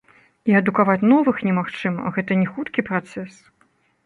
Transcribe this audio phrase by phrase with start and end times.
[0.51, 3.33] І адукаваць новых немагчыма, гэта не хуткі працэс.